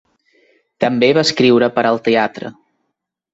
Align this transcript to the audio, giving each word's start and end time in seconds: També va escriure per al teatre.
També 0.83 1.09
va 1.17 1.23
escriure 1.29 1.69
per 1.77 1.85
al 1.91 2.01
teatre. 2.09 2.51